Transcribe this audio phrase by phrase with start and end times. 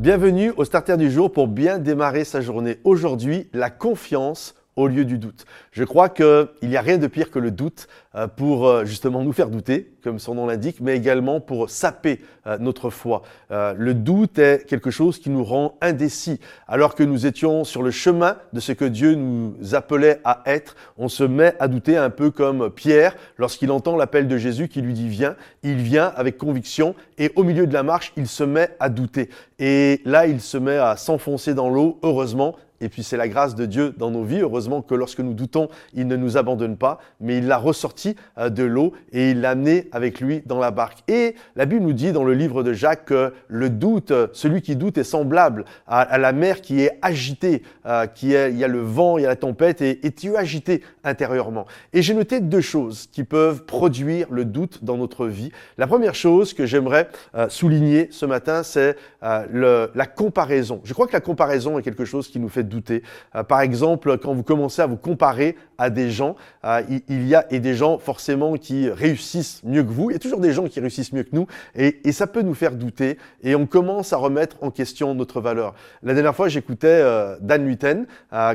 [0.00, 2.78] Bienvenue au starter du jour pour bien démarrer sa journée.
[2.84, 4.54] Aujourd'hui, la confiance
[4.88, 5.44] lieu du doute.
[5.72, 9.22] Je crois qu'il n'y a rien de pire que le doute euh, pour euh, justement
[9.22, 13.22] nous faire douter, comme son nom l'indique, mais également pour saper euh, notre foi.
[13.50, 16.40] Le doute est quelque chose qui nous rend indécis.
[16.66, 20.76] Alors que nous étions sur le chemin de ce que Dieu nous appelait à être,
[20.98, 24.80] on se met à douter un peu comme Pierre lorsqu'il entend l'appel de Jésus qui
[24.80, 28.44] lui dit viens, il vient avec conviction et au milieu de la marche, il se
[28.44, 29.30] met à douter.
[29.58, 33.54] Et là, il se met à s'enfoncer dans l'eau, heureusement, et puis c'est la grâce
[33.54, 34.40] de Dieu dans nos vies.
[34.40, 38.48] Heureusement que lorsque nous doutons, il ne nous abandonne pas, mais il l'a ressorti euh,
[38.48, 40.98] de l'eau et il l'a amené avec lui dans la barque.
[41.08, 44.76] Et la Bible nous dit dans le livre de Jacques que le doute, celui qui
[44.76, 48.68] doute est semblable à, la mer qui est agitée, euh, qui est, il y a
[48.68, 51.66] le vent, il y a la tempête et, et tu es agité intérieurement.
[51.92, 55.52] Et j'ai noté deux choses qui peuvent produire le doute dans notre vie.
[55.78, 60.80] La première chose que j'aimerais euh, souligner ce matin, c'est la comparaison.
[60.84, 63.02] Je crois que la comparaison est quelque chose qui nous fait douter.
[63.34, 67.34] Euh, par exemple, quand vous commencez à vous comparer à des gens, euh, il, y
[67.34, 70.10] a et des gens forcément qui réussissent mieux que vous.
[70.10, 72.54] Il y a toujours des gens qui réussissent mieux que nous et, ça peut nous
[72.54, 75.74] faire douter et on commence à remettre en question notre valeur.
[76.02, 78.06] La dernière fois, j'écoutais euh, Dan Luiten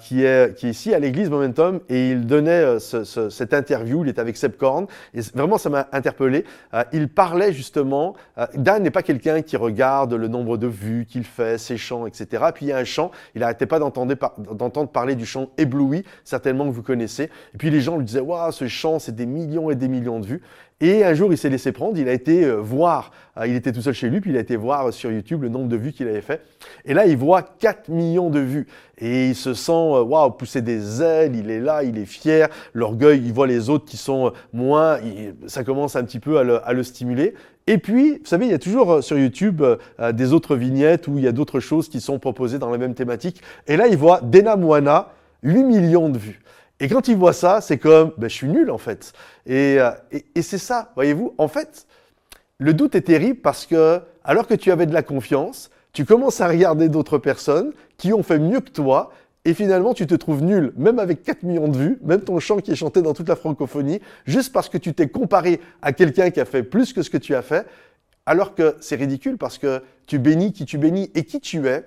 [0.00, 4.20] qui, est, qui est ici à l'église Momentum et il donnait cette interview, il était
[4.20, 6.44] avec Seb Korn et vraiment ça m'a interpellé.
[6.92, 8.14] il parlait justement,
[8.54, 12.44] Dan n'est pas quelqu'un qui regarde le nombre de vues qu'il fait, ses chants, etc.
[12.54, 16.04] Puis il y a un chant, il n'arrêtait pas d'entendre d'entendre parler du chant Ébloui,
[16.24, 17.24] certainement que vous connaissez.
[17.54, 20.20] Et puis les gens lui disaient, waouh, ce chant, c'est des millions et des millions
[20.20, 20.42] de vues.
[20.80, 23.72] Et un jour, il s'est laissé prendre, il a été euh, voir, euh, il était
[23.72, 25.92] tout seul chez lui, puis il a été voir sur YouTube le nombre de vues
[25.92, 26.40] qu'il avait fait.
[26.84, 28.68] Et là, il voit 4 millions de vues.
[28.98, 32.48] Et il se sent, euh, waouh, pousser des ailes, il est là, il est fier.
[32.74, 35.00] L'orgueil, il voit les autres qui sont moins,
[35.48, 37.34] ça commence un petit peu à le, à le stimuler.
[37.70, 39.62] Et puis, vous savez, il y a toujours sur YouTube
[40.14, 42.94] des autres vignettes où il y a d'autres choses qui sont proposées dans la même
[42.94, 43.42] thématique.
[43.66, 45.10] Et là, il voit Dena Moana,
[45.42, 46.40] 8 millions de vues.
[46.80, 49.12] Et quand il voit ça, c'est comme, ben, je suis nul en fait.
[49.50, 51.34] Euh, et, et, c'est ça, voyez-vous.
[51.38, 51.86] En fait,
[52.58, 56.40] le doute est terrible parce que, alors que tu avais de la confiance, tu commences
[56.40, 59.10] à regarder d'autres personnes qui ont fait mieux que toi,
[59.44, 62.58] et finalement tu te trouves nul, même avec 4 millions de vues, même ton chant
[62.58, 66.30] qui est chanté dans toute la francophonie, juste parce que tu t'es comparé à quelqu'un
[66.30, 67.66] qui a fait plus que ce que tu as fait,
[68.26, 71.84] alors que c'est ridicule parce que tu bénis qui tu bénis et qui tu es,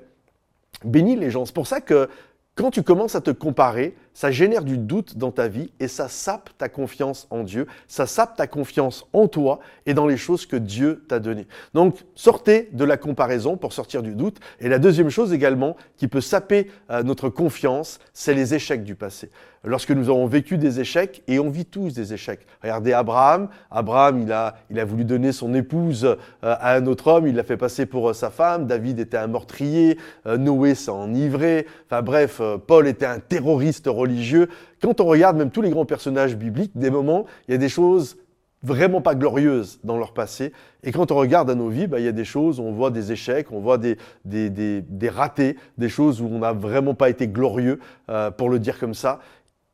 [0.84, 1.46] bénis les gens.
[1.46, 2.10] C'est pour ça que
[2.56, 6.08] quand tu commences à te comparer, ça génère du doute dans ta vie et ça
[6.08, 10.46] sape ta confiance en Dieu, ça sape ta confiance en toi et dans les choses
[10.46, 11.48] que Dieu t'a données.
[11.74, 14.40] Donc, sortez de la comparaison pour sortir du doute.
[14.60, 18.96] Et la deuxième chose également qui peut saper euh, notre confiance, c'est les échecs du
[18.96, 19.30] passé.
[19.64, 22.48] Lorsque nous avons vécu des échecs, et on vit tous des échecs.
[22.64, 23.48] Regardez Abraham.
[23.70, 27.36] Abraham, il a, il a voulu donner son épouse euh, à un autre homme, il
[27.36, 28.66] l'a fait passer pour euh, sa femme.
[28.66, 31.68] David était un meurtrier, Noé s'est enivré.
[31.86, 34.50] Enfin bref, Paul était un terroriste religieux.
[34.82, 37.70] Quand on regarde même tous les grands personnages bibliques, des moments, il y a des
[37.70, 38.18] choses
[38.64, 40.54] vraiment pas glorieuses dans leur passé.
[40.84, 42.72] Et quand on regarde à nos vies, bah, il y a des choses où on
[42.72, 46.94] voit des échecs, on voit des, des, des, ratés, des choses où on n'a vraiment
[46.94, 47.80] pas été glorieux,
[48.10, 49.20] euh, pour le dire comme ça.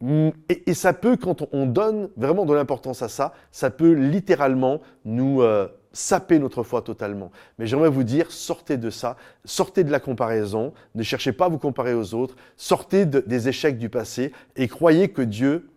[0.02, 4.82] Et, et, ça peut, quand on donne vraiment de l'importance à ça, ça peut littéralement
[5.06, 7.32] nous, euh, saper notre foi totalement.
[7.58, 11.50] Mais j'aimerais vous dire, sortez de ça, sortez de la comparaison, ne cherchez pas à
[11.50, 15.70] vous comparer aux autres, sortez des échecs du passé et croyez que Dieu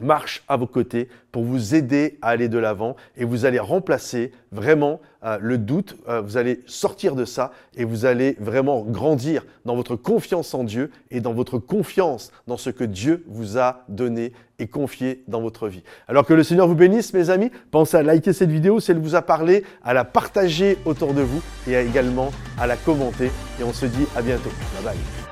[0.00, 4.32] marche à vos côtés pour vous aider à aller de l'avant et vous allez remplacer
[4.52, 9.44] vraiment euh, le doute, euh, vous allez sortir de ça et vous allez vraiment grandir
[9.64, 13.84] dans votre confiance en Dieu et dans votre confiance dans ce que Dieu vous a
[13.88, 15.82] donné et confié dans votre vie.
[16.08, 18.98] Alors que le Seigneur vous bénisse mes amis, pensez à liker cette vidéo si elle
[18.98, 23.30] vous a parlé, à la partager autour de vous et également à la commenter
[23.60, 24.50] et on se dit à bientôt.
[24.74, 25.25] Bye bye.